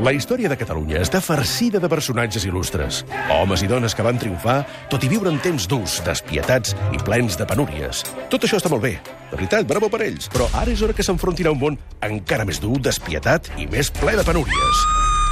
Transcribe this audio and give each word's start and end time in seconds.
La 0.00 0.14
història 0.16 0.48
de 0.48 0.56
Catalunya 0.56 1.02
està 1.04 1.18
farcida 1.20 1.76
de 1.76 1.88
personatges 1.92 2.46
il·lustres. 2.48 3.02
Homes 3.34 3.60
i 3.60 3.66
dones 3.68 3.92
que 3.92 4.04
van 4.06 4.16
triomfar, 4.16 4.62
tot 4.88 5.02
i 5.04 5.10
viure 5.12 5.28
en 5.28 5.36
temps 5.44 5.66
durs, 5.68 5.98
despietats 6.06 6.72
i 6.96 7.00
plens 7.04 7.36
de 7.36 7.44
penúries. 7.44 8.00
Tot 8.32 8.46
això 8.46 8.56
està 8.56 8.70
molt 8.72 8.86
bé. 8.86 8.94
De 9.28 9.36
veritat, 9.36 9.66
bravo 9.68 9.90
per 9.92 10.00
ells. 10.06 10.30
Però 10.32 10.46
ara 10.56 10.72
és 10.72 10.80
hora 10.80 10.96
que 10.96 11.04
s'enfrontin 11.04 11.50
a 11.50 11.52
un 11.52 11.60
món 11.60 11.76
encara 12.06 12.46
més 12.48 12.62
dur, 12.62 12.78
despietat 12.80 13.50
i 13.60 13.66
més 13.68 13.92
ple 13.98 14.14
de 14.16 14.24
penúries. 14.24 14.80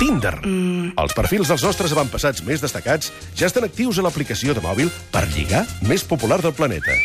Tinder. 0.03 0.35
Mm. 0.43 0.93
Els 1.01 1.17
perfils 1.17 1.49
dels 1.49 1.65
nostres 1.65 1.97
avantpassats 1.97 2.45
més 2.45 2.61
destacats 2.61 3.09
ja 3.33 3.49
estan 3.49 3.65
actius 3.65 3.97
a 3.97 4.05
l'aplicació 4.05 4.53
de 4.53 4.67
mòbil 4.67 4.93
per 5.15 5.25
lligar 5.33 5.65
més 5.89 6.05
popular 6.05 6.43
del 6.45 6.53
planeta. 6.53 6.99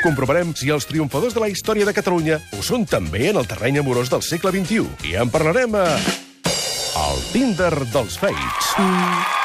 Comprovarem 0.00 0.56
si 0.56 0.72
els 0.72 0.88
triomfadors 0.88 1.36
de 1.36 1.44
la 1.44 1.52
història 1.52 1.84
de 1.84 1.92
Catalunya 1.92 2.40
ho 2.56 2.64
són 2.64 2.88
també 2.88 3.28
en 3.34 3.44
el 3.44 3.52
terreny 3.52 3.82
amorós 3.84 4.08
del 4.08 4.24
segle 4.24 4.56
XXI. 4.56 4.88
I 5.12 5.20
en 5.20 5.28
parlarem 5.28 5.76
a... 5.76 5.86
El 6.98 7.20
Tinder 7.32 7.86
dels 7.92 8.18
Fates. 8.18 9.39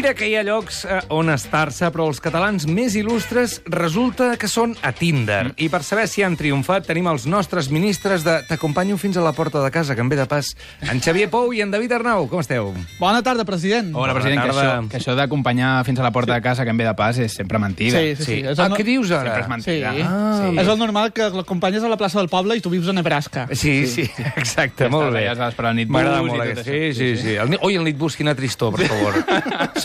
Mira 0.00 0.14
que 0.16 0.30
hi 0.30 0.32
ha 0.38 0.40
llocs 0.40 0.78
eh, 0.88 1.02
on 1.12 1.28
estar-se, 1.28 1.84
però 1.92 2.06
els 2.08 2.22
catalans 2.24 2.64
més 2.64 2.94
il·lustres 2.96 3.58
resulta 3.68 4.30
que 4.40 4.48
són 4.48 4.70
a 4.80 4.94
Tinder. 4.96 5.50
I 5.60 5.66
per 5.68 5.82
saber 5.84 6.06
si 6.08 6.22
han 6.24 6.38
triomfat 6.40 6.86
tenim 6.88 7.04
els 7.10 7.26
nostres 7.28 7.68
ministres 7.68 8.24
de 8.24 8.38
T'acompanyo 8.48 8.96
fins 8.96 9.18
a 9.20 9.24
la 9.26 9.34
porta 9.36 9.60
de 9.60 9.68
casa, 9.74 9.92
que 9.92 10.00
em 10.00 10.08
ve 10.08 10.16
de 10.16 10.24
pas, 10.30 10.54
en 10.88 11.02
Xavier 11.04 11.26
Pou 11.28 11.52
i 11.52 11.60
en 11.60 11.68
David 11.74 11.92
Arnau. 11.98 12.24
Com 12.32 12.40
esteu? 12.40 12.70
Bona 12.96 13.20
tarda, 13.26 13.44
president. 13.44 13.90
Hola, 13.92 14.14
president, 14.16 14.40
que 14.40 14.54
tarda. 14.54 14.62
això, 14.78 14.88
que 14.94 15.00
això 15.02 15.16
d'acompanyar 15.18 15.74
fins 15.84 16.00
a 16.00 16.06
la 16.08 16.14
porta 16.16 16.32
de 16.32 16.40
casa 16.48 16.64
que 16.64 16.72
em 16.72 16.80
ve 16.80 16.88
de 16.88 16.96
pas 16.96 17.20
és 17.20 17.36
sempre 17.36 17.60
mentida. 17.60 18.00
Sí, 18.00 18.16
sí, 18.16 18.24
sí. 18.24 18.38
És 18.54 18.56
Ah, 18.58 18.70
el, 18.70 18.78
què 18.80 18.88
dius 18.88 19.12
Sempre 19.12 19.34
ara? 19.34 19.44
és 19.44 19.52
mentida. 19.52 19.92
Sí. 19.98 20.06
Ah. 20.08 20.48
és 20.64 20.72
el 20.72 20.78
normal 20.80 21.12
que 21.12 21.28
l'acompanyes 21.28 21.84
a 21.84 21.92
la 21.92 22.00
plaça 22.00 22.22
del 22.22 22.32
poble 22.32 22.56
i 22.56 22.64
tu 22.64 22.72
vius 22.72 22.88
a 22.88 22.96
Nebraska. 22.96 23.50
Sí, 23.52 23.84
sí, 23.86 24.08
exacte, 24.32 24.88
Ja 24.88 24.90
molt 24.96 25.12
bé. 25.12 25.26
allà, 25.26 25.36
estàs 25.36 25.52
esperant 25.52 25.76
el 25.76 25.84
nit 25.84 25.92
M'agrada 25.92 26.24
bus 26.24 26.32
i 26.32 26.32
molt 26.32 26.40
tot 26.40 26.48
aquest. 26.48 26.66
això. 26.66 26.96
Sí, 26.96 27.16
sí, 27.18 27.22
sí. 27.28 27.36
El, 27.36 27.58
oi, 27.60 27.76
el 27.76 27.84
nit 27.84 27.98
bus, 28.00 28.16
quina 28.16 28.34
tristor, 28.34 28.72
per 28.80 28.88
favor. 28.94 29.20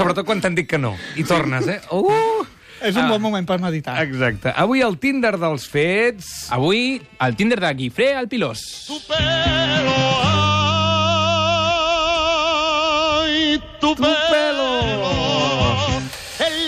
Sobretot 0.05 0.27
quan 0.29 0.37
t'han 0.37 0.53
dit 0.53 0.67
que 0.69 0.77
no. 0.77 0.91
I 1.17 1.23
tornes, 1.25 1.65
eh? 1.65 1.81
Uh! 1.89 2.45
És 2.85 2.93
un 2.93 3.07
bon 3.09 3.17
moment 3.23 3.41
per 3.49 3.55
meditar. 3.57 3.95
Exacte. 4.03 4.51
Avui 4.53 4.83
el 4.85 4.99
Tinder 5.01 5.33
dels 5.41 5.65
fets... 5.65 6.45
Avui, 6.53 7.01
el 7.25 7.33
Tinder 7.39 7.57
de 7.63 7.71
Guifré 7.79 8.13
al 8.13 8.29
Pilós. 8.29 8.61
tu 8.85 8.99
pelo, 9.09 9.95
ay, 13.17 13.57
tu, 13.81 13.95
pelo, 13.97 14.54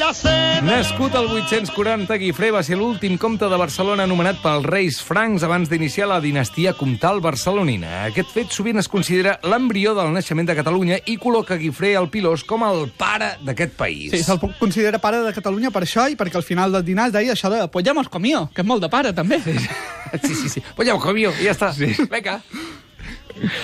la. 0.07 0.61
Nascut 0.63 1.15
al 1.19 1.27
840, 1.27 2.15
Guifré 2.21 2.49
va 2.55 2.61
ser 2.63 2.77
l'últim 2.79 3.17
comte 3.19 3.49
de 3.51 3.57
Barcelona 3.59 4.05
anomenat 4.07 4.39
pels 4.39 4.63
reis 4.63 4.99
francs 5.03 5.43
abans 5.43 5.67
d'iniciar 5.67 6.07
la 6.07 6.21
dinastia 6.23 6.71
comtal 6.77 7.19
barcelonina. 7.19 8.05
Aquest 8.07 8.31
fet 8.31 8.55
sovint 8.55 8.79
es 8.79 8.87
considera 8.87 9.35
l'embrió 9.43 9.93
del 9.97 10.13
naixement 10.15 10.47
de 10.47 10.55
Catalunya 10.55 11.01
i 11.11 11.17
col·loca 11.19 11.59
Guifré 11.59 11.95
al 11.99 12.07
Pilós 12.13 12.45
com 12.47 12.63
el 12.63 12.87
pare 12.95 13.33
d'aquest 13.43 13.75
país. 13.75 14.15
Sí, 14.15 14.23
se'l 14.23 14.39
considera 14.61 15.01
pare 15.03 15.19
de 15.25 15.35
Catalunya 15.35 15.73
per 15.75 15.83
això 15.83 16.07
i 16.07 16.15
perquè 16.15 16.39
al 16.39 16.47
final 16.47 16.71
del 16.71 16.87
dinar 16.87 17.09
es 17.11 17.17
deia 17.17 17.35
això 17.35 17.51
de 17.51 17.67
pues 17.67 17.85
comido, 18.07 18.47
que 18.53 18.63
és 18.63 18.67
molt 18.67 18.81
de 18.81 18.89
pare, 18.89 19.13
també. 19.13 19.41
Sí. 19.43 19.57
Sí, 20.23 20.35
sí, 20.35 20.49
sí. 20.49 20.61
Pues 20.75 20.87
ja 20.87 20.95
i 20.95 21.43
ja 21.43 21.51
està. 21.51 21.73
Sí. 21.75 21.91
Vinga. 22.07 22.39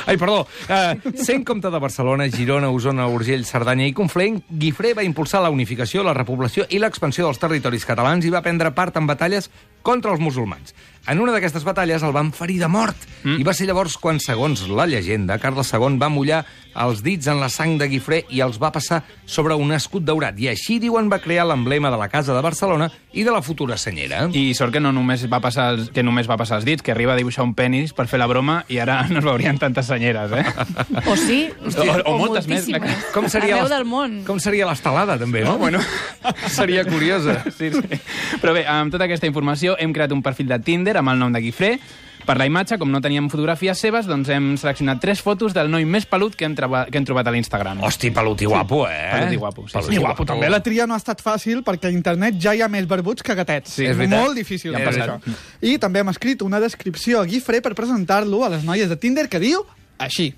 Ai, 0.06 0.18
perdó. 0.18 0.44
Uh, 0.68 1.14
sent 1.20 1.46
comte 1.48 1.72
de 1.72 1.80
Barcelona, 1.80 2.30
Girona, 2.32 2.72
Osona, 2.74 3.08
Urgell, 3.12 3.46
Cerdanya 3.46 3.88
i 3.90 3.94
Conflent, 3.96 4.42
Guifré 4.50 4.94
va 4.98 5.06
impulsar 5.06 5.44
la 5.44 5.52
unificació, 5.54 6.04
la 6.04 6.16
repoblació 6.18 6.68
i 6.70 6.82
l'expansió 6.82 7.28
dels 7.28 7.42
territoris 7.42 7.88
catalans 7.90 8.26
i 8.26 8.34
va 8.34 8.44
prendre 8.46 8.74
part 8.76 8.98
en 9.00 9.10
batalles 9.10 9.50
contra 9.84 10.12
els 10.16 10.24
musulmans. 10.24 10.74
En 11.04 11.20
una 11.20 11.34
d'aquestes 11.36 11.66
batalles 11.68 12.00
el 12.08 12.14
van 12.16 12.30
ferir 12.32 12.62
de 12.62 12.70
mort 12.72 12.96
mm. 13.26 13.36
i 13.36 13.44
va 13.44 13.52
ser 13.52 13.66
llavors 13.68 13.98
quan, 14.00 14.22
segons 14.24 14.62
la 14.72 14.86
llegenda, 14.88 15.36
Carles 15.36 15.68
II 15.76 15.98
va 16.00 16.08
mullar 16.08 16.46
els 16.80 17.02
dits 17.04 17.28
en 17.28 17.42
la 17.42 17.50
sang 17.52 17.76
de 17.78 17.90
Guifré 17.92 18.22
i 18.34 18.40
els 18.42 18.56
va 18.58 18.72
passar 18.74 19.02
sobre 19.28 19.54
un 19.60 19.76
escut 19.76 20.06
daurat. 20.08 20.40
I 20.40 20.48
així, 20.54 20.80
diuen, 20.82 21.10
va 21.12 21.20
crear 21.22 21.44
l'emblema 21.46 21.92
de 21.92 22.00
la 22.00 22.08
Casa 22.10 22.32
de 22.34 22.40
Barcelona 22.42 22.88
i 23.12 23.26
de 23.28 23.34
la 23.36 23.44
futura 23.46 23.76
senyera. 23.78 24.24
I 24.32 24.56
sort 24.58 24.72
que 24.74 24.80
no 24.82 24.94
només 24.96 25.28
va 25.30 25.42
passar 25.44 25.68
els, 25.76 25.92
que 25.94 26.02
només 26.08 26.30
va 26.32 26.38
passar 26.40 26.62
els 26.62 26.66
dits, 26.66 26.82
que 26.82 26.96
arriba 26.96 27.14
a 27.14 27.20
dibuixar 27.20 27.44
un 27.46 27.52
penis 27.54 27.92
per 27.94 28.08
fer 28.10 28.22
la 28.24 28.30
broma 28.32 28.62
i 28.72 28.80
ara 28.82 29.02
no 29.12 29.20
es 29.20 29.28
veurien 29.28 29.60
tantes 29.62 29.92
senyeres, 29.92 30.32
eh? 30.32 31.04
O 31.04 31.18
sí, 31.20 31.42
O- 31.68 32.00
o 32.14 32.18
moltes 32.18 32.48
més. 32.48 32.72
Com 33.14 33.28
seria 33.28 33.60
Arreu 33.60 33.70
del 33.76 33.86
món. 33.86 34.22
Com 34.26 34.40
seria 34.40 34.66
l'estelada, 34.72 35.20
també, 35.20 35.44
no? 35.44 35.58
bueno. 35.60 35.84
Seria 36.48 36.86
curiosa. 36.88 37.42
Sí, 37.52 37.70
sí. 37.76 38.00
Però 38.40 38.54
bé, 38.56 38.64
amb 38.70 38.94
tota 38.94 39.04
aquesta 39.10 39.28
informació 39.28 39.73
hem 39.80 39.94
creat 39.94 40.12
un 40.12 40.24
perfil 40.24 40.48
de 40.50 40.60
Tinder 40.60 40.98
amb 41.00 41.14
el 41.14 41.22
nom 41.22 41.34
de 41.34 41.42
Guifré. 41.44 41.78
Per 42.24 42.38
la 42.40 42.46
imatge, 42.48 42.78
com 42.80 42.88
no 42.88 43.02
teníem 43.04 43.26
fotografies 43.28 43.82
seves, 43.84 44.06
doncs 44.08 44.30
hem 44.32 44.54
seleccionat 44.56 45.02
tres 45.04 45.20
fotos 45.20 45.52
del 45.52 45.68
noi 45.68 45.84
més 45.84 46.06
pelut 46.08 46.38
que 46.40 46.48
hem, 46.48 46.54
trobat, 46.56 46.88
que 46.88 46.96
hem 46.96 47.04
trobat 47.04 47.28
a 47.28 47.34
l'Instagram. 47.36 47.82
Hosti, 47.84 48.14
pelut 48.16 48.40
i 48.46 48.48
guapo, 48.48 48.86
eh? 48.88 49.10
Pelut 49.12 49.36
i 49.36 49.40
guapo, 49.42 49.66
sí, 49.68 49.74
Pelut 49.76 49.90
sí. 49.90 49.98
I 49.98 50.04
guapo, 50.06 50.26
també 50.30 50.48
la 50.48 50.62
tria 50.64 50.88
no 50.88 50.96
ha 50.96 51.02
estat 51.02 51.20
fàcil 51.20 51.66
perquè 51.68 51.92
a 51.92 51.96
internet 51.96 52.40
ja 52.40 52.56
hi 52.56 52.64
ha 52.64 52.70
més 52.72 52.88
barbuts 52.88 53.28
que 53.28 53.36
gatets. 53.36 53.76
Sí, 53.76 53.90
és 53.90 54.00
veritat. 54.00 54.24
Molt 54.24 54.40
difícil 54.40 54.72
Ja 54.72 54.88
això. 54.88 55.20
I 55.60 55.76
també 55.84 56.00
hem 56.00 56.14
escrit 56.14 56.48
una 56.48 56.64
descripció 56.64 57.20
a 57.20 57.28
Guifré 57.28 57.60
per 57.60 57.76
presentar-lo 57.76 58.46
a 58.48 58.54
les 58.56 58.64
noies 58.64 58.88
de 58.88 58.96
Tinder 58.96 59.28
que 59.28 59.44
diu 59.44 59.66
així. 60.00 60.32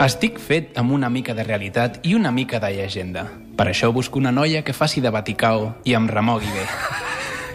Estic 0.00 0.38
fet 0.40 0.78
amb 0.80 0.96
una 0.96 1.10
mica 1.12 1.34
de 1.36 1.44
realitat 1.44 2.00
i 2.08 2.14
una 2.16 2.32
mica 2.32 2.56
de 2.58 2.72
llegenda. 2.72 3.26
Per 3.60 3.66
això 3.68 3.90
busco 3.92 4.16
una 4.16 4.30
noia 4.32 4.62
que 4.64 4.72
faci 4.72 5.02
de 5.04 5.10
Vaticao 5.12 5.66
i 5.84 5.92
em 5.92 6.06
remogui 6.08 6.48
bé. 6.48 6.62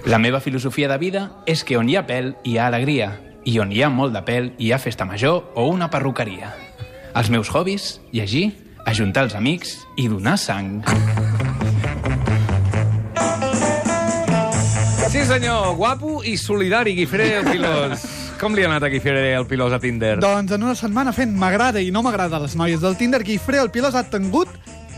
La 0.05 0.19
meva 0.21 0.37
filosofia 0.37 0.85
de 0.85 0.99
vida 1.01 1.21
és 1.49 1.63
que 1.65 1.79
on 1.79 1.87
hi 1.89 1.95
ha 1.97 2.03
pèl 2.05 2.35
hi 2.45 2.59
ha 2.59 2.67
alegria 2.69 3.07
i 3.41 3.55
on 3.57 3.71
hi 3.73 3.81
ha 3.81 3.89
molt 3.89 4.13
de 4.13 4.21
pèl 4.21 4.51
hi 4.61 4.69
ha 4.69 4.77
festa 4.77 5.07
major 5.09 5.47
o 5.57 5.63
una 5.65 5.87
perruqueria. 5.89 6.51
Els 7.17 7.31
meus 7.33 7.49
hobbies, 7.49 7.87
llegir, 8.13 8.51
ajuntar 8.85 9.23
els 9.25 9.33
amics 9.33 9.79
i 9.97 10.05
donar 10.11 10.35
sang. 10.37 10.83
Sí, 15.09 15.25
senyor, 15.25 15.73
guapo 15.73 16.19
i 16.21 16.37
solidari, 16.37 16.93
Guifré 16.99 17.31
el 17.39 17.49
Pilós. 17.49 18.05
Com 18.37 18.53
li 18.53 18.61
ha 18.61 18.69
anat 18.69 18.85
a 18.85 18.93
Guifré 18.93 19.31
el 19.33 19.49
Pilós 19.49 19.73
a 19.73 19.81
Tinder? 19.81 20.19
Doncs 20.21 20.53
en 20.53 20.69
una 20.69 20.77
setmana 20.77 21.17
fent 21.17 21.33
m'agrada 21.33 21.81
i 21.81 21.89
no 21.89 22.05
m'agrada 22.05 22.43
les 22.45 22.53
noies 22.53 22.85
del 22.85 22.93
Tinder, 23.01 23.23
Guifré 23.25 23.57
el 23.63 23.73
Pilós 23.73 23.97
ha 23.97 24.05
tingut 24.05 24.53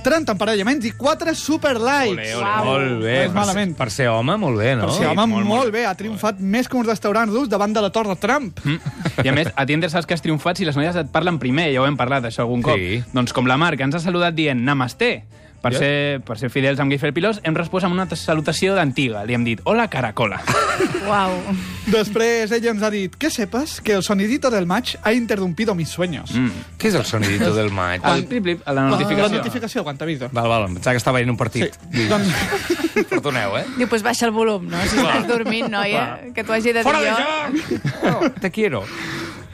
30 0.08 0.32
emparellaments 0.34 0.88
i 0.88 0.92
4 0.96 1.36
super 1.36 1.76
likes. 1.76 2.34
Ole, 2.36 2.36
ole, 2.40 2.66
molt 2.66 3.04
bé. 3.04 3.16
No 3.18 3.22
és 3.26 3.28
Per 3.28 3.36
malament. 3.36 3.72
ser- 3.76 3.78
Per 3.78 3.90
ser 3.92 4.08
home, 4.10 4.38
molt 4.38 4.58
bé, 4.58 4.76
no? 4.80 4.88
Per 4.88 4.96
ser 4.96 5.08
home, 5.12 5.26
molt, 5.28 5.46
molt, 5.46 5.46
molt 5.66 5.72
bé, 5.76 5.86
ha 5.86 5.96
triomfat 6.00 6.40
més 6.40 6.68
que 6.72 6.78
uns 6.80 6.88
restaurants 6.88 7.34
rus 7.34 7.50
davant 7.52 7.74
de 7.76 7.82
la 7.84 7.90
Torre 7.92 8.16
Trump. 8.16 8.58
Mm. 8.64 8.80
I 9.26 9.28
a 9.28 9.34
més, 9.34 9.52
a 9.56 9.66
Tinder 9.66 9.90
saps 9.92 10.06
que 10.08 10.14
has 10.16 10.22
triomfat 10.24 10.58
si 10.58 10.66
les 10.66 10.76
noies 10.80 10.96
et 10.96 11.12
parlen 11.12 11.38
primer, 11.40 11.68
ja 11.74 11.82
ho 11.82 11.86
hem 11.90 11.98
parlat, 12.00 12.24
això 12.24 12.46
algun 12.48 12.62
cop. 12.64 12.76
Sí. 12.80 13.04
Doncs 13.14 13.34
com 13.34 13.46
la 13.46 13.58
Mar, 13.58 13.76
que 13.76 13.84
ens 13.84 13.96
ha 13.96 14.00
saludat 14.00 14.34
dient 14.34 14.64
Namasté, 14.64 15.26
per, 15.62 15.74
ser, 15.76 16.22
per 16.26 16.38
ser 16.40 16.50
fidels 16.54 16.80
amb 16.84 16.94
Guifré 16.94 17.12
el 17.12 17.16
Pilós, 17.16 17.42
hem 17.44 17.56
respost 17.58 17.88
amb 17.88 17.96
una 17.98 18.08
salutació 18.16 18.76
d'antiga. 18.78 19.24
Li 19.28 19.36
hem 19.38 19.46
dit, 19.48 19.62
hola, 19.66 19.88
caracola. 19.92 20.40
Uau. 21.10 21.36
Després 21.88 22.52
ella 22.56 22.74
ens 22.74 22.84
ha 22.84 22.92
dit 22.94 23.14
que 23.16 23.32
sepas 23.34 23.80
que 23.82 23.96
el 23.96 24.04
sonidito 24.04 24.52
del 24.52 24.68
match 24.68 24.98
ha 25.04 25.14
interrumpido 25.14 25.76
mis 25.76 25.90
sueños. 25.90 26.34
Mm. 26.36 26.66
Què 26.78 26.92
és 26.92 26.98
el 27.00 27.06
sonidito 27.08 27.54
del 27.56 27.72
maig? 27.72 28.04
El 28.06 28.26
plip-plip, 28.28 28.66
la 28.68 28.90
notificació. 28.90 29.30
La 29.30 29.38
notificació, 29.40 29.86
quan 29.88 30.00
t'avisa. 30.00 30.32
Val, 30.34 30.50
val, 30.52 30.68
em 30.68 30.78
pensava 30.78 30.98
que 30.98 31.04
estava 31.04 31.22
veient 31.22 31.32
un 31.32 31.40
partit. 31.40 31.80
Sí. 31.92 32.08
Doncs, 32.12 33.08
Perdoneu, 33.10 33.58
eh? 33.60 33.66
Diu, 33.78 33.88
pues 33.90 34.04
baixa 34.06 34.28
el 34.28 34.34
volum, 34.36 34.68
no? 34.72 34.82
Si 34.90 35.00
estàs 35.00 35.28
dormint, 35.30 35.70
noia, 35.72 36.08
que 36.36 36.44
t'ho 36.44 36.56
hagi 36.56 36.74
de 36.74 36.82
dir 36.82 36.88
Fora 36.88 37.02
de 37.04 37.14
jo. 37.14 37.18
joc! 37.24 38.04
Oh, 38.12 38.30
te 38.42 38.52
quiero. 38.52 38.84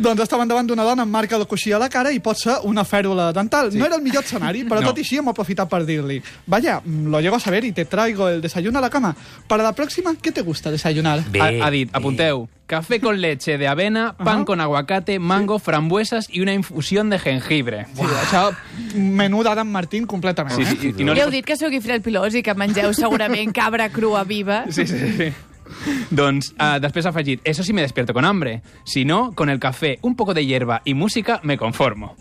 Doncs 0.03 0.21
estaven 0.25 0.47
davant 0.51 0.67
d'una 0.67 0.83
dona 0.83 1.03
amb 1.07 1.11
marca 1.11 1.39
de 1.39 1.45
coixí 1.49 1.71
a 1.73 1.79
la 1.79 1.89
cara 1.89 2.11
i 2.11 2.19
pot 2.19 2.37
ser 2.37 2.59
una 2.69 2.83
fèrula 2.85 3.31
dental. 3.33 3.71
Sí. 3.71 3.77
No 3.79 3.85
era 3.87 3.95
el 3.95 4.01
millor 4.03 4.23
escenari, 4.23 4.63
però 4.65 4.75
No. 4.81 4.81
no. 4.81 4.87
tot 4.91 4.97
i 4.99 5.01
així 5.01 5.17
hem 5.17 5.27
aprofitat 5.31 5.69
per 5.69 5.85
dir-li 5.85 6.21
Vaya, 6.45 6.81
mm, 6.83 7.07
lo 7.09 7.21
llego 7.21 7.35
a 7.37 7.39
saber 7.39 7.63
y 7.65 7.71
te 7.71 7.85
traigo 7.85 8.27
el 8.29 8.41
desayuno 8.41 8.79
a 8.79 8.81
la 8.81 8.89
cama. 8.89 9.15
Para 9.47 9.63
la 9.63 9.73
próxima, 9.73 10.13
¿qué 10.21 10.31
te 10.31 10.41
gusta 10.41 10.69
desayunar? 10.71 11.23
Bé, 11.31 11.39
Ha, 11.41 11.65
ha 11.67 11.71
dit, 11.71 11.89
apunteu, 11.93 12.47
café 12.67 12.99
con 12.99 13.19
leche 13.21 13.57
de 13.57 13.67
avena, 13.67 14.15
pan 14.17 14.27
Ajá. 14.39 14.45
con 14.45 14.61
aguacate, 14.61 15.19
mango, 15.19 15.59
frambuesas 15.59 16.27
y 16.29 16.41
una 16.41 16.53
infusión 16.53 17.09
de 17.09 17.19
jengibre. 17.19 17.87
Sí, 17.93 18.01
això, 18.01 18.51
menú 18.95 19.43
d'Adam 19.43 19.67
Martín 19.69 20.05
completament. 20.05 20.55
Sí, 20.55 20.65
sí, 20.65 20.87
i, 20.97 21.01
i 21.01 21.03
no 21.05 21.11
Ja 21.13 21.15
li 21.15 21.21
heu 21.21 21.31
dit 21.31 21.45
que 21.45 21.55
sou 21.57 21.69
Guifré 21.69 21.95
el 21.95 22.01
Pilós 22.01 22.35
i 22.35 22.43
que 22.43 22.53
mengeu 22.55 22.93
segurament 22.93 23.53
cabra 23.53 23.89
crua 23.89 24.23
viva. 24.23 24.65
Sí, 24.69 24.85
sí, 24.87 24.97
sí. 25.17 25.33
Doncs 26.11 26.53
uh, 26.59 26.79
després 26.83 27.05
ha 27.05 27.09
afegit, 27.09 27.41
eso 27.43 27.63
sí 27.63 27.73
me 27.73 27.81
despierto 27.81 28.13
con 28.13 28.25
hambre. 28.25 28.61
Si 28.85 29.05
no, 29.05 29.31
con 29.33 29.49
el 29.49 29.59
café, 29.59 29.99
un 30.01 30.15
poco 30.15 30.33
de 30.33 30.45
hierba 30.45 30.81
y 30.85 30.93
música, 30.93 31.39
me 31.43 31.57
conformo. 31.57 32.15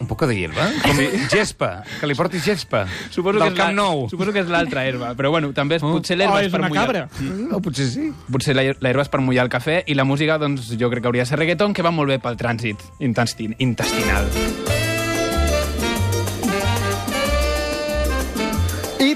Un 0.00 0.08
poco 0.08 0.26
de 0.26 0.34
hierba? 0.34 0.66
Com 0.82 0.96
gespa, 1.30 1.84
que 2.00 2.08
li 2.10 2.14
portis 2.18 2.42
gespa. 2.42 2.86
Suposo 3.10 3.38
Del 3.38 3.52
que 3.52 3.52
és 3.52 3.58
la- 3.58 3.64
Camp 3.66 3.76
Nou. 3.76 4.08
Suposo 4.10 4.32
que 4.34 4.40
és 4.42 4.48
l'altra 4.50 4.82
herba, 4.84 5.12
però 5.14 5.30
bueno, 5.30 5.52
també 5.54 5.76
és, 5.76 5.82
potser 5.84 6.16
Oh, 6.16 6.18
l'herba 6.18 6.40
és, 6.40 6.46
és 6.48 6.52
per 6.52 6.58
una 6.60 6.68
mullar... 6.72 6.86
cabra. 6.86 7.08
No, 7.22 7.60
potser 7.62 7.86
sí. 7.86 8.08
Potser 8.26 8.56
la, 8.58 8.64
la 8.80 8.90
herba 8.90 9.06
és 9.06 9.12
per 9.12 9.20
mullar 9.22 9.44
el 9.46 9.52
cafè 9.52 9.84
i 9.86 9.94
la 9.94 10.02
música, 10.02 10.38
doncs, 10.42 10.72
jo 10.74 10.90
crec 10.90 11.04
que 11.04 11.12
hauria 11.12 11.22
de 11.22 11.30
ser 11.30 11.38
reggaeton, 11.38 11.72
que 11.72 11.86
va 11.86 11.94
molt 11.94 12.10
bé 12.10 12.18
pel 12.18 12.34
trànsit 12.40 12.82
intestin 12.98 13.54
intestinal. 13.62 14.26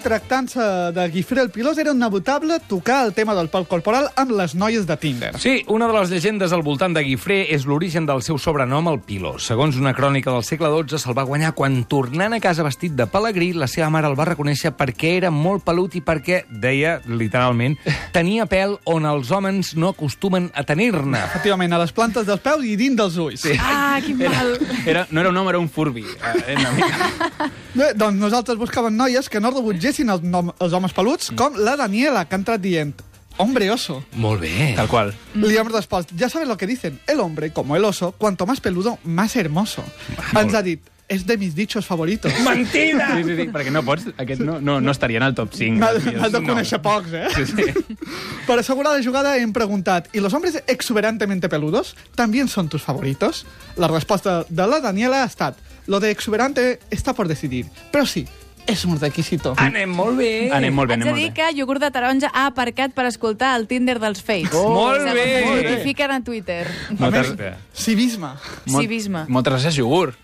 Tractant-se 0.06 0.62
de 0.94 1.08
Guifré 1.10 1.40
el 1.42 1.50
Pilós, 1.50 1.78
era 1.78 1.90
inevitable 1.90 2.60
tocar 2.68 3.04
el 3.06 3.12
tema 3.12 3.34
del 3.34 3.48
pèl 3.50 3.64
corporal 3.66 4.06
amb 4.14 4.36
les 4.38 4.54
noies 4.54 4.84
de 4.86 4.94
Tinder. 5.02 5.32
Sí, 5.42 5.64
una 5.66 5.88
de 5.90 5.96
les 5.96 6.12
llegendes 6.14 6.52
al 6.54 6.62
voltant 6.62 6.94
de 6.94 7.02
Guifré 7.02 7.40
és 7.50 7.66
l'origen 7.66 8.06
del 8.06 8.22
seu 8.22 8.38
sobrenom, 8.38 8.86
el 8.92 9.00
Pilós. 9.02 9.48
Segons 9.50 9.74
una 9.80 9.96
crònica 9.98 10.30
del 10.30 10.44
segle 10.46 10.70
XII, 10.70 11.00
se'l 11.02 11.16
va 11.16 11.24
guanyar 11.26 11.56
quan, 11.58 11.80
tornant 11.90 12.36
a 12.36 12.40
casa 12.44 12.62
vestit 12.62 12.94
de 12.94 13.08
pelegrí, 13.10 13.50
la 13.58 13.66
seva 13.66 13.90
mare 13.90 14.06
el 14.06 14.14
va 14.18 14.28
reconèixer 14.30 14.76
perquè 14.78 15.16
era 15.16 15.32
molt 15.34 15.66
pelut 15.66 15.98
i 15.98 16.04
perquè, 16.06 16.44
deia 16.50 17.00
literalment, 17.10 17.74
tenia 18.16 18.46
pèl 18.46 18.78
on 18.86 19.10
els 19.10 19.34
homes 19.34 19.74
no 19.74 19.90
acostumen 19.96 20.52
a 20.54 20.62
tenir-ne. 20.68 21.24
Efectivament, 21.32 21.74
a 21.74 21.82
les 21.82 21.94
plantes 21.96 22.30
dels 22.30 22.46
peus 22.46 22.62
i 22.62 22.76
dins 22.78 22.94
dels 23.02 23.18
ulls. 23.18 23.42
Sí. 23.42 23.58
Ah, 23.58 23.98
quin 24.06 24.22
mal. 24.22 24.54
Era, 24.86 25.08
no 25.10 25.24
era 25.24 25.34
un 25.34 25.42
home, 25.42 25.50
era 25.56 25.58
un 25.58 25.68
furbi. 25.68 26.06
Eh, 26.06 26.36
era 26.46 26.60
una 26.60 26.76
mica... 26.78 27.50
Bé, 27.76 27.90
doncs 27.92 28.16
nosaltres 28.16 28.56
buscàvem 28.56 28.94
noies 28.96 29.26
que 29.28 29.40
no 29.42 29.50
rebutgessin 29.52 29.95
els, 30.04 30.22
nom, 30.22 30.52
els 30.60 30.72
homes 30.72 30.92
peluts, 30.92 31.32
com 31.36 31.56
la 31.56 31.76
Daniela, 31.76 32.26
que 32.26 32.36
ha 32.36 32.42
entrat 32.42 32.60
dient 32.60 32.94
Hombre 33.38 33.70
oso. 33.70 34.02
Molt 34.16 34.40
bé. 34.40 34.72
Tal 34.76 34.88
qual. 34.88 35.12
Hemos 35.34 35.72
respost, 35.72 36.10
ya 36.16 36.30
sabes 36.30 36.48
lo 36.48 36.56
que 36.56 36.66
dicen, 36.66 37.00
el 37.06 37.20
hombre, 37.20 37.52
como 37.52 37.76
el 37.76 37.84
oso, 37.84 38.12
cuanto 38.12 38.46
más 38.46 38.60
peludo, 38.60 38.98
más 39.04 39.36
hermoso. 39.36 39.84
Ens 40.32 40.54
ha 40.54 40.62
dit, 40.62 40.80
és 41.08 41.26
de 41.26 41.36
mis 41.36 41.54
dichos 41.54 41.86
favoritos. 41.86 42.32
Mentida! 42.44 43.10
Sí, 43.16 43.24
sí, 43.24 43.36
sí, 43.36 43.46
perquè 43.52 43.70
no 43.70 43.82
pots... 43.86 44.08
Aquest 44.16 44.40
no, 44.40 44.58
no, 44.60 44.80
no 44.80 44.90
estaria 44.90 45.20
en 45.20 45.26
el 45.28 45.34
top 45.36 45.52
5. 45.54 45.84
Has 45.84 46.32
de 46.32 46.42
conèixer 46.42 46.80
noms. 46.80 46.86
pocs, 46.86 47.12
eh? 47.12 47.28
Sí, 47.36 47.46
sí. 47.46 48.06
Para 48.48 48.60
asegurar 48.60 48.96
la 48.96 49.04
jugada 49.04 49.36
hem 49.36 49.52
preguntat, 49.52 50.08
¿y 50.14 50.20
los 50.20 50.32
hombres 50.32 50.62
exuberantemente 50.66 51.48
peludos 51.48 51.94
también 52.14 52.48
son 52.48 52.68
tus 52.68 52.82
favoritos? 52.82 53.46
La 53.76 53.88
respuesta 53.88 54.44
de 54.48 54.66
la 54.66 54.80
Daniela 54.80 55.22
ha 55.22 55.26
estat, 55.26 55.56
lo 55.86 56.00
de 56.00 56.10
exuberante 56.10 56.80
está 56.90 57.12
por 57.12 57.28
decidir, 57.28 57.66
pero 57.92 58.06
sí, 58.06 58.26
és 58.66 58.84
un 58.84 58.98
requisito. 59.00 59.54
Anem 59.62 59.90
molt 59.94 60.18
bé. 60.18 60.50
Anem 60.52 60.74
molt 60.74 60.88
bé, 60.90 60.94
Haig 60.96 61.02
anem 61.02 61.06
de 61.06 61.12
molt 61.14 61.22
dir 61.22 61.30
bé. 61.30 61.34
que 61.34 61.58
iogurt 61.60 61.80
de 61.82 61.90
taronja 61.94 62.30
ha 62.32 62.46
aparcat 62.50 62.92
per 62.94 63.06
escoltar 63.06 63.54
el 63.58 63.66
Tinder 63.70 63.98
dels 64.02 64.22
Fates. 64.22 64.54
Oh, 64.54 64.68
molt 64.74 65.04
bé. 65.14 65.26
Notifiquen 65.62 66.10
a 66.10 66.20
Twitter. 66.24 66.66
Moltes, 66.98 67.34
civisme. 67.72 68.34
Civisme. 68.66 69.24
moltes 69.28 69.54
gràcies, 69.54 69.78
iogurt. 69.78 70.18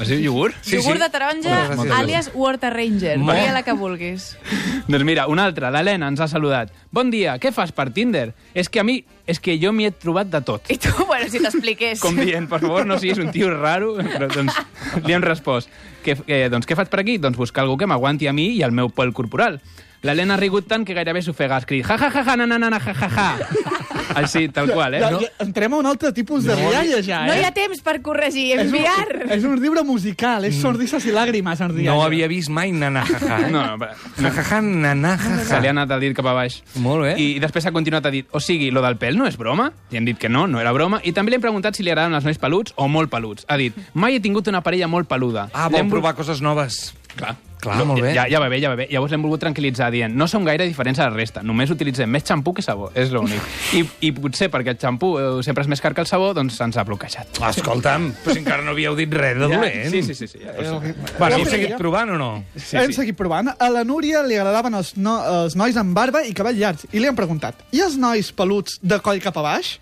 Es 0.00 0.08
diu 0.08 0.22
iogurt? 0.24 0.54
Sí, 0.64 0.78
iogurt 0.78 0.96
sí. 0.96 1.02
de 1.02 1.08
taronja, 1.12 1.50
Moltes 1.68 1.76
gràcies. 1.84 1.98
àlies 1.98 2.30
Water 2.32 2.70
Ranger. 2.72 3.18
Molt. 3.18 3.28
Varia 3.36 3.52
la 3.52 3.60
que 3.62 3.74
vulguis. 3.76 4.38
Doncs 4.88 5.04
mira, 5.04 5.26
una 5.28 5.44
altra, 5.44 5.68
l'Helena 5.70 6.08
ens 6.08 6.18
ha 6.24 6.28
saludat. 6.32 6.70
Bon 6.90 7.10
dia, 7.12 7.34
què 7.38 7.52
fas 7.52 7.72
per 7.76 7.90
Tinder? 7.92 8.30
És 8.56 8.70
que 8.72 8.80
a 8.80 8.84
mi, 8.88 9.02
és 9.28 9.38
que 9.38 9.58
jo 9.60 9.70
m'hi 9.76 9.84
he 9.84 9.92
trobat 9.92 10.30
de 10.32 10.40
tot. 10.40 10.64
I 10.72 10.78
tu, 10.80 10.88
bueno, 11.04 11.28
si 11.28 11.42
t'expliqués. 11.44 12.00
Com 12.00 12.16
dient, 12.16 12.48
per 12.48 12.62
favor, 12.64 12.86
no 12.88 12.96
siguis 12.98 13.20
un 13.20 13.28
tio 13.36 13.50
raro, 13.52 13.92
però 14.00 14.30
doncs 14.32 14.56
li 15.06 15.16
hem 15.16 15.24
respost. 15.24 15.70
Que, 16.02 16.16
que, 16.16 16.42
doncs 16.52 16.68
què 16.68 16.78
faig 16.78 16.90
per 16.92 17.02
aquí? 17.02 17.18
Doncs 17.22 17.38
buscar 17.38 17.64
algú 17.64 17.78
que 17.80 17.90
m'aguanti 17.90 18.28
a 18.28 18.36
mi 18.36 18.52
i 18.56 18.62
al 18.66 18.74
meu 18.74 18.90
pèl 18.92 19.14
corporal. 19.16 19.60
L'Helena 20.02 20.34
ha 20.34 20.40
rigut 20.40 20.66
tant 20.66 20.84
que 20.86 20.96
gairebé 20.98 21.22
s'ofega. 21.22 21.56
Ha 21.56 21.62
escrit 21.62 21.86
ja, 21.86 21.98
ja, 22.00 22.10
ja, 22.10 22.26
ja, 22.26 22.36
na, 22.36 22.46
na, 22.46 22.58
na, 22.58 22.82
ja, 22.82 22.94
ja, 22.98 23.12
ja. 23.14 23.71
Així, 24.14 24.48
tal 24.48 24.70
qual, 24.72 24.94
eh? 24.94 25.00
Ja, 25.00 25.10
No? 25.10 25.20
ja, 25.20 25.28
entrem 25.40 25.74
a 25.74 25.76
un 25.78 25.86
altre 25.86 26.12
tipus 26.12 26.44
de 26.44 26.54
rialla, 26.56 27.00
ja, 27.02 27.26
No 27.26 27.32
eh? 27.32 27.40
hi 27.40 27.44
ha 27.44 27.50
temps 27.52 27.80
per 27.82 28.00
corregir, 28.02 28.58
És 28.58 28.68
un, 28.68 28.74
enviar. 28.74 29.30
és 29.30 29.44
un 29.44 29.56
llibre 29.60 29.82
musical, 29.84 30.44
és 30.44 30.54
sordisses 30.60 31.04
i 31.06 31.12
làgrimes 31.12 31.60
en 31.60 31.70
rialla. 31.74 31.94
No 31.96 32.02
havia 32.04 32.28
vist 32.28 32.48
mai 32.50 32.72
nanajaja. 32.72 33.40
Eh? 33.46 33.50
No, 33.50 33.62
no, 33.66 33.78
però- 33.78 33.94
Jajaja, 34.18 34.60
nanajaja. 34.62 35.44
Se 35.44 35.60
li 35.60 35.66
ha 35.66 35.70
anat 35.70 35.90
a 35.90 35.98
dir 35.98 36.12
cap 36.14 36.26
a 36.26 36.32
baix. 36.34 36.62
Molt 36.76 37.02
bé. 37.04 37.14
I 37.20 37.38
després 37.40 37.66
ha 37.66 37.72
continuat 37.72 38.06
a 38.06 38.10
dir, 38.10 38.24
o 38.30 38.40
sigui, 38.40 38.70
lo 38.70 38.82
del 38.82 38.98
pèl 38.98 39.16
no 39.16 39.26
és 39.26 39.36
broma? 39.36 39.72
I 39.90 39.96
hem 39.96 40.04
dit 40.04 40.18
que 40.18 40.28
no, 40.28 40.46
no 40.46 40.60
era 40.60 40.72
broma. 40.72 41.00
I 41.04 41.12
també 41.12 41.30
li 41.30 41.36
hem 41.36 41.42
preguntat 41.42 41.74
si 41.76 41.82
li 41.82 41.90
agraden 41.90 42.14
els 42.14 42.24
nois 42.24 42.38
peluts 42.38 42.72
o 42.76 42.88
molt 42.88 43.10
peluts. 43.10 43.44
Ha 43.48 43.56
dit, 43.56 43.74
mai 43.94 44.16
he 44.16 44.20
tingut 44.20 44.48
una 44.48 44.60
parella 44.62 44.88
molt 44.88 45.08
peluda. 45.08 45.48
Ah, 45.52 45.68
vol- 45.68 45.88
provar 45.90 46.14
coses 46.14 46.40
noves. 46.40 46.94
Clar. 47.16 47.36
Clar, 47.62 47.76
No, 47.78 47.84
molt 47.92 48.02
bé. 48.02 48.10
Ja, 48.16 48.24
ja 48.26 48.40
va 48.42 48.48
bé, 48.50 48.58
ja 48.58 48.72
va 48.72 48.76
bé. 48.80 48.88
Llavors 48.90 49.12
l'hem 49.14 49.22
volgut 49.22 49.40
tranquil·litzar 49.44 49.92
dient 49.94 50.16
no 50.18 50.26
som 50.26 50.42
gaire 50.44 50.66
diferents 50.66 50.98
a 50.98 51.06
la 51.06 51.14
resta, 51.14 51.44
només 51.46 51.70
utilitzem 51.70 52.10
més 52.10 52.24
xampú 52.26 52.50
que 52.56 52.62
sabó, 52.64 52.88
és 52.98 53.12
l'únic. 53.14 53.38
I, 53.78 53.84
I 54.08 54.10
potser 54.16 54.48
perquè 54.50 54.74
el 54.74 54.80
xampú 54.82 55.12
eh, 55.20 55.28
sempre 55.46 55.62
és 55.62 55.70
més 55.70 55.80
car 55.84 55.92
que 55.94 56.02
el 56.02 56.08
sabó, 56.10 56.32
doncs 56.34 56.58
se'ns 56.58 56.76
ha 56.80 56.84
bloquejat. 56.88 57.38
Escolta'm, 57.52 58.08
però 58.24 58.34
si 58.34 58.42
encara 58.42 58.66
no 58.66 58.74
havíeu 58.74 58.96
dit 58.98 59.14
res 59.14 59.38
de 59.38 59.46
dolent. 59.46 59.78
Sí, 59.94 60.02
sí, 60.02 60.16
sí. 60.18 60.26
sí 60.34 60.42
ja, 60.42 60.56
ja. 60.58 60.74
Bueno, 60.82 61.30
Ja 61.36 61.38
heu 61.38 61.46
seguit 61.48 61.76
provant 61.78 62.10
o 62.16 62.18
no? 62.18 62.30
sí, 62.56 62.76
Hem 62.82 62.90
sí. 62.90 62.98
seguit 62.98 63.16
provant. 63.18 63.52
A 63.54 63.70
la 63.70 63.84
Núria 63.86 64.24
li 64.26 64.34
agradaven 64.40 64.74
els, 64.82 64.94
no, 64.98 65.16
els 65.44 65.54
nois 65.58 65.78
amb 65.78 65.94
barba 65.96 66.24
i 66.26 66.34
cabell 66.34 66.58
llargs. 66.58 66.88
I 66.90 66.98
li 66.98 67.06
hem 67.10 67.16
preguntat, 67.18 67.62
i 67.70 67.80
els 67.86 67.94
nois 68.00 68.32
peluts 68.34 68.80
de 68.82 68.98
coll 69.06 69.22
cap 69.22 69.38
a 69.38 69.46
baix? 69.52 69.76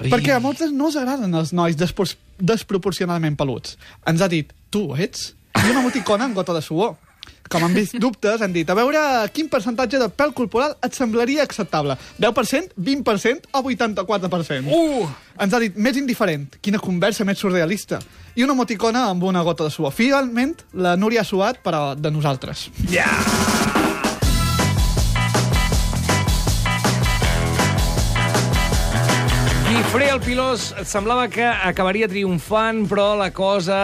Ai. 0.00 0.08
Perquè 0.12 0.34
a 0.34 0.40
moltes 0.42 0.72
no 0.72 0.88
us 0.90 0.96
agraden 0.96 1.32
els 1.36 1.52
nois 1.56 1.76
despros 1.78 2.16
desproporcionadament 2.36 3.36
peluts. 3.38 3.76
Ens 4.08 4.20
ha 4.24 4.28
dit, 4.32 4.50
tu 4.72 4.88
ets? 4.96 5.30
I 5.56 5.70
una 5.70 5.80
emoticona 5.80 6.26
amb 6.28 6.36
gota 6.36 6.54
de 6.56 6.62
suor. 6.64 6.96
Com 7.50 7.62
han 7.62 7.74
vist 7.74 7.94
dubtes, 8.02 8.42
han 8.42 8.52
dit, 8.54 8.68
a 8.68 8.74
veure 8.74 9.00
quin 9.34 9.48
percentatge 9.50 10.00
de 10.02 10.08
pèl 10.10 10.32
corporal 10.34 10.74
et 10.82 10.98
semblaria 10.98 11.44
acceptable. 11.46 11.96
10%, 12.22 12.74
20% 12.74 13.48
o 13.52 13.62
84%? 13.62 14.74
Uh! 14.74 15.06
Ens 15.42 15.54
ha 15.54 15.62
dit, 15.62 15.78
més 15.78 15.98
indiferent, 16.00 16.48
quina 16.62 16.82
conversa 16.82 17.26
més 17.28 17.38
surrealista. 17.38 18.00
I 18.34 18.44
una 18.46 18.56
emoticona 18.58 19.06
amb 19.12 19.26
una 19.30 19.46
gota 19.46 19.66
de 19.66 19.74
suor. 19.74 19.94
Finalment, 19.94 20.56
la 20.74 20.96
Núria 20.98 21.22
ha 21.22 21.28
suat, 21.28 21.62
però 21.64 21.92
de 21.94 22.14
nosaltres. 22.14 22.68
Ja! 22.90 23.85
Guifré 29.86 30.08
el 30.10 30.18
Pilós 30.18 30.72
semblava 30.82 31.28
que 31.30 31.44
acabaria 31.46 32.08
triomfant, 32.10 32.80
però 32.90 33.12
la 33.14 33.28
cosa, 33.30 33.76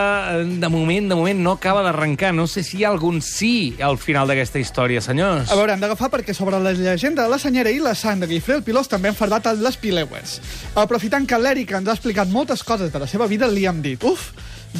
de 0.42 0.68
moment, 0.68 1.06
de 1.12 1.14
moment, 1.14 1.38
no 1.38 1.52
acaba 1.54 1.84
d'arrencar. 1.86 2.32
No 2.34 2.48
sé 2.50 2.64
si 2.66 2.80
hi 2.80 2.82
ha 2.82 2.88
algun 2.90 3.20
sí 3.22 3.76
al 3.78 4.00
final 4.02 4.26
d'aquesta 4.26 4.58
història, 4.58 4.98
senyors. 4.98 5.52
A 5.54 5.58
veure, 5.60 5.76
hem 5.76 5.84
d'agafar 5.84 6.10
perquè 6.10 6.34
sobre 6.34 6.58
la 6.58 6.74
llegenda 6.74 7.22
de 7.22 7.30
la 7.30 7.38
senyera 7.38 7.70
i 7.70 7.78
la 7.78 7.94
sang 7.94 8.18
de 8.18 8.26
Guifré 8.26 8.58
el 8.58 8.64
Pilós 8.66 8.90
també 8.90 9.12
han 9.12 9.16
fardat 9.16 9.46
les 9.62 9.78
Pileues. 9.78 10.40
Aprofitant 10.74 11.22
que 11.22 11.38
l'Èric 11.38 11.70
ens 11.78 11.86
ha 11.86 11.94
explicat 11.94 12.34
moltes 12.34 12.66
coses 12.66 12.90
de 12.90 12.98
la 12.98 13.06
seva 13.06 13.30
vida, 13.30 13.46
li 13.46 13.70
hem 13.70 13.78
dit, 13.86 14.02
uf, 14.02 14.32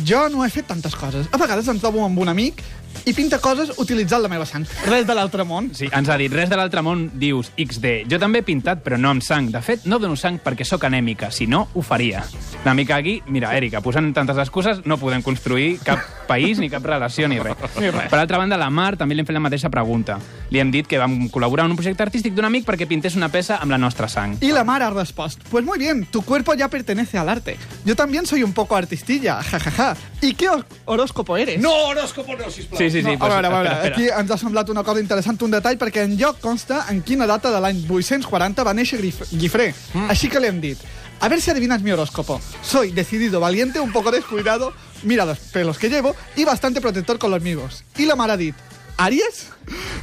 jo 0.03 0.27
no 0.27 0.43
he 0.43 0.51
fet 0.51 0.67
tantes 0.75 0.99
coses. 0.99 1.31
A 1.31 1.39
vegades 1.39 1.71
em 1.71 1.79
trobo 1.79 2.03
amb 2.03 2.19
un 2.19 2.35
amic 2.35 2.67
i 3.07 3.13
pinta 3.13 3.39
coses 3.41 3.73
utilitzant 3.79 4.23
la 4.23 4.29
meva 4.29 4.47
sang. 4.47 4.67
Res 4.87 5.07
de 5.07 5.15
l'altre 5.15 5.45
món. 5.45 5.71
Sí, 5.75 5.89
ens 5.93 6.09
ha 6.09 6.17
dit, 6.17 6.33
res 6.33 6.49
de 6.51 6.57
l'altre 6.57 6.83
món, 6.83 7.11
dius, 7.15 7.53
XD. 7.57 8.07
Jo 8.11 8.19
també 8.23 8.41
he 8.41 8.47
pintat, 8.47 8.83
però 8.85 8.99
no 8.99 9.11
amb 9.11 9.23
sang. 9.23 9.51
De 9.53 9.61
fet, 9.63 9.87
no 9.87 9.99
dono 9.99 10.17
sang 10.17 10.39
perquè 10.43 10.65
sóc 10.65 10.85
anèmica, 10.85 11.31
si 11.31 11.47
no, 11.47 11.69
ho 11.75 11.83
faria. 11.83 12.25
Una 12.63 12.75
mica 12.75 12.97
aquí, 12.97 13.21
mira, 13.27 13.55
Èrica, 13.57 13.81
posant 13.83 14.13
tantes 14.15 14.39
excuses, 14.39 14.85
no 14.87 14.97
podem 14.99 15.23
construir 15.23 15.79
cap 15.83 15.99
país, 16.29 16.59
ni 16.59 16.71
cap 16.71 16.85
relació, 16.87 17.29
ni 17.29 17.39
res. 17.41 17.57
Per 17.75 18.19
altra 18.19 18.39
banda, 18.39 18.57
la 18.57 18.71
Mar 18.71 18.97
també 18.97 19.15
li 19.17 19.21
hem 19.21 19.27
fet 19.27 19.35
la 19.35 19.41
mateixa 19.43 19.69
pregunta. 19.71 20.19
Li 20.53 20.61
hem 20.61 20.71
dit 20.71 20.87
que 20.87 20.99
vam 21.01 21.29
col·laborar 21.33 21.65
en 21.67 21.73
un 21.73 21.77
projecte 21.77 22.03
artístic 22.05 22.35
d'un 22.37 22.45
amic 22.47 22.65
perquè 22.69 22.87
pintés 22.87 23.17
una 23.17 23.29
peça 23.33 23.57
amb 23.61 23.71
la 23.73 23.79
nostra 23.79 24.07
sang. 24.09 24.37
Y 24.41 24.53
la 24.53 24.63
Mara 24.65 24.87
ha 24.87 24.91
respost, 24.91 25.41
pues 25.51 25.65
muy 25.65 25.79
bien, 25.79 26.07
tu 26.07 26.23
cuerpo 26.23 26.55
ya 26.55 26.69
pertenece 26.69 27.19
al 27.19 27.29
arte. 27.29 27.57
Yo 27.85 27.97
también 27.97 28.27
soy 28.27 28.43
un 28.43 28.53
poco 28.53 28.77
artistilla, 28.77 29.43
jajaja. 29.43 29.97
¿Y 30.21 30.35
qué 30.35 30.49
hor- 30.49 30.65
horóscopo 30.85 31.37
eres? 31.37 31.61
No, 31.61 31.73
horòscopo 31.89 32.37
no, 32.37 32.51
sisplau. 32.51 32.79
Sí, 32.79 32.82
sí, 32.91 33.03
sí. 33.03 33.17
No, 33.17 33.25
a 33.25 33.29
veure, 33.29 33.47
a 33.47 33.51
veure, 33.51 33.69
espera, 33.73 33.95
aquí 33.95 34.03
espera. 34.05 34.21
ens 34.21 34.31
ha 34.31 34.39
semblat 34.39 34.69
una 34.71 34.83
cosa 34.83 35.01
interessant, 35.01 35.41
un 35.43 35.51
detall, 35.51 35.79
perquè 35.79 36.03
en 36.05 36.17
lloc 36.19 36.41
consta 36.41 36.87
en 36.91 37.03
quina 37.03 37.27
data 37.27 37.51
de 37.51 37.61
l'any 37.61 37.85
840 37.89 38.65
va 38.65 38.75
néixer 38.75 38.99
Grif- 39.01 39.29
Guifré. 39.33 39.75
Mm. 39.95 40.11
Així 40.11 40.29
que 40.29 40.41
li 40.41 40.47
hem 40.49 40.61
dit, 40.61 40.79
a 41.21 41.29
ver 41.29 41.41
si 41.41 41.51
adivinas 41.51 41.83
mi 41.83 41.93
horóscopo. 41.93 42.41
Soy 42.63 42.91
decidido, 42.93 43.39
valiente, 43.41 43.79
un 43.81 43.93
poco 43.93 44.11
descuidado, 44.11 44.73
mira 45.05 45.25
los 45.25 45.39
pelos 45.39 45.79
que 45.79 45.89
llevo 45.89 46.17
y 46.37 46.45
bastante 46.45 46.81
protector 46.81 47.19
con 47.19 47.31
los 47.31 47.41
amigos. 47.41 47.85
I 47.99 48.07
la 48.07 48.17
mare 48.17 48.33
ha 48.33 48.37
dit, 48.37 48.55
Àries? 48.99 49.47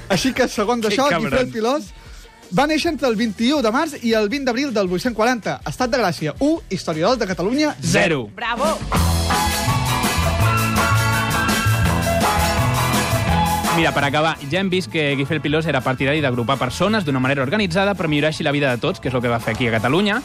Així 0.10 0.34
que, 0.34 0.48
segons 0.48 0.86
Que 0.88 0.96
això. 0.96 1.10
Guifré 1.20 1.42
el 1.42 1.50
Pilós 1.52 1.84
va 2.58 2.66
néixer 2.66 2.90
entre 2.90 3.08
el 3.08 3.16
21 3.16 3.62
de 3.62 3.70
març 3.72 4.00
i 4.02 4.14
el 4.18 4.28
20 4.30 4.46
d'abril 4.50 4.74
del 4.74 4.88
840. 4.90 5.60
Estat 5.70 5.92
de 5.92 6.00
Gràcia, 6.02 6.34
1, 6.40 6.62
historiadors 6.72 7.20
de 7.20 7.28
Catalunya, 7.28 7.76
0. 7.80 7.92
Zero. 7.92 8.26
Bravo! 8.36 9.09
Mira, 13.80 13.94
per 13.94 14.04
acabar, 14.04 14.34
ja 14.52 14.60
hem 14.60 14.68
vist 14.68 14.90
que 14.92 15.14
Guifré 15.16 15.38
el 15.38 15.42
Pilós 15.42 15.64
era 15.72 15.80
partidari 15.80 16.20
d'agrupar 16.20 16.58
persones 16.60 17.06
d'una 17.08 17.22
manera 17.24 17.46
organitzada 17.46 17.94
per 17.96 18.10
millorar 18.12 18.34
així 18.34 18.44
la 18.44 18.52
vida 18.52 18.68
de 18.74 18.82
tots, 18.84 19.00
que 19.00 19.08
és 19.08 19.14
el 19.16 19.22
que 19.24 19.30
va 19.32 19.38
fer 19.40 19.54
aquí 19.54 19.70
a 19.70 19.72
Catalunya. 19.72 20.18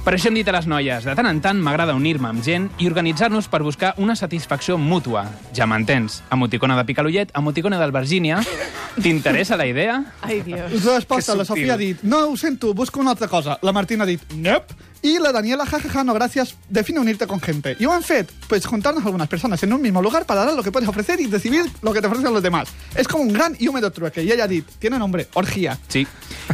Per 0.00 0.14
això 0.14 0.30
hem 0.30 0.38
dit 0.38 0.48
a 0.48 0.54
les 0.56 0.64
noies, 0.64 1.04
de 1.04 1.12
tant 1.18 1.28
en 1.28 1.42
tant 1.44 1.60
m'agrada 1.60 1.92
unir-me 1.92 2.30
amb 2.30 2.40
gent 2.40 2.70
i 2.80 2.88
organitzar-nos 2.88 3.50
per 3.52 3.60
buscar 3.66 3.92
una 4.00 4.16
satisfacció 4.16 4.78
mútua. 4.80 5.26
Ja 5.52 5.68
m'entens. 5.68 6.22
Emoticona 6.32 6.78
de 6.78 6.86
Picalollet, 6.88 7.36
emoticona 7.36 7.78
del 7.82 7.92
Virgínia. 7.92 8.40
T'interessa 8.96 9.60
la 9.60 9.66
idea? 9.68 9.98
Ai, 10.22 10.40
Dios. 10.40 10.72
Resposta, 10.72 11.34
Que 11.34 11.38
la. 11.38 11.44
Sofia 11.44 11.74
ha 11.74 11.76
dit, 11.76 12.00
no 12.02 12.30
ho 12.30 12.36
sento, 12.38 12.72
busco 12.72 13.00
una 13.00 13.10
altra 13.10 13.28
cosa. 13.28 13.58
La 13.60 13.76
Martina 13.76 14.04
ha 14.04 14.06
dit, 14.06 14.24
nope. 14.32 14.72
Y 15.02 15.18
la 15.18 15.32
Daniela, 15.32 15.66
jajaja, 15.66 16.04
no 16.04 16.14
gracias, 16.14 16.54
define 16.68 17.00
unirte 17.00 17.26
con 17.26 17.40
gente. 17.40 17.76
Y 17.80 17.86
fet, 18.02 18.30
pues 18.48 18.64
juntarnos 18.64 19.04
algunas 19.04 19.26
personas 19.26 19.60
en 19.64 19.72
un 19.72 19.82
mismo 19.82 20.00
lugar 20.00 20.26
para 20.26 20.44
dar 20.44 20.54
lo 20.54 20.62
que 20.62 20.70
puedes 20.70 20.88
ofrecer 20.88 21.20
y 21.20 21.26
decidir 21.26 21.68
lo 21.82 21.92
que 21.92 22.00
te 22.00 22.06
ofrecen 22.06 22.32
los 22.32 22.42
demás. 22.42 22.68
Es 22.94 23.08
como 23.08 23.24
un 23.24 23.32
gran 23.32 23.56
y 23.58 23.66
húmedo 23.66 23.90
trueque. 23.90 24.22
Y 24.22 24.30
ella 24.30 24.46
dit, 24.46 24.64
tiene 24.78 25.00
nombre, 25.00 25.26
orgía. 25.34 25.76
Sí. 25.88 26.06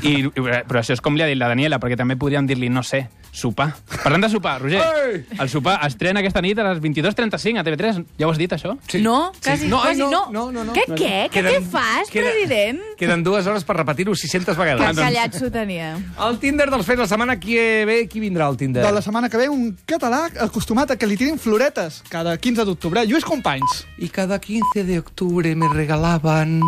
I, 0.02 0.28
però 0.68 0.80
això 0.80 0.92
és 0.94 1.00
com 1.00 1.16
li 1.16 1.22
ha 1.22 1.26
dit 1.26 1.38
la 1.38 1.48
Daniela, 1.48 1.78
perquè 1.80 1.96
també 1.96 2.16
podríem 2.16 2.46
dir-li, 2.46 2.68
no 2.70 2.82
sé, 2.82 3.08
sopar. 3.32 3.70
Parlant 4.02 4.24
de 4.24 4.28
sopar, 4.30 4.60
Roger, 4.62 4.80
Ei! 4.80 5.24
el 5.40 5.48
sopar 5.50 5.78
estrena 5.86 6.20
aquesta 6.20 6.40
nit 6.44 6.58
a 6.58 6.64
les 6.72 6.80
22.35 6.82 7.60
a 7.60 7.64
TV3. 7.64 8.04
Ja 8.18 8.26
ho 8.26 8.30
has 8.32 8.38
dit, 8.38 8.52
això? 8.52 8.76
Sí. 8.88 9.00
No, 9.02 9.32
quasi, 9.42 9.68
No, 9.68 9.78
ai, 9.82 9.94
quasi 9.96 10.00
no, 10.00 10.10
no. 10.10 10.30
no, 10.30 10.52
no, 10.52 10.64
no. 10.64 10.72
Què, 10.76 10.84
què? 10.94 11.12
Què, 11.32 11.42
què 11.44 11.60
fas, 11.70 12.10
queda- 12.10 12.30
president? 12.32 12.80
Queden 12.98 13.22
dues 13.24 13.46
hores 13.46 13.64
per 13.64 13.76
repetir-ho 13.76 14.14
600 14.14 14.56
Que 14.56 14.62
vegades. 14.62 14.96
callat 14.96 15.34
s'ho 15.38 15.50
tenia. 15.50 15.96
El 16.28 16.38
Tinder 16.38 16.68
dels 16.70 16.86
fets 16.86 16.98
la 17.00 17.06
setmana 17.10 17.38
qui 17.40 17.56
ve, 17.58 18.06
qui 18.08 18.20
vindrà 18.20 18.46
al 18.46 18.56
Tinder? 18.56 18.84
De 18.84 18.92
la 18.92 19.02
setmana 19.02 19.28
que 19.28 19.36
ve, 19.36 19.48
un 19.48 19.76
català 19.86 20.26
acostumat 20.48 20.90
a 20.92 20.96
que 20.96 21.06
li 21.06 21.16
tirin 21.16 21.38
floretes 21.38 22.02
cada 22.08 22.36
15 22.36 22.64
d'octubre. 22.64 23.04
Lluís 23.06 23.24
Companys. 23.24 23.86
Y 23.98 24.08
cada 24.08 24.38
15 24.40 24.84
de 24.84 24.98
octubre 24.98 25.54
me 25.56 25.68
regalaban 25.68 26.60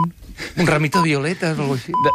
un 0.56 0.66
ramito 0.66 1.02
de 1.02 1.08
violetas 1.08 1.58
o 1.58 1.62
algo 1.62 1.74
así. 1.74 1.92
De, 1.92 2.10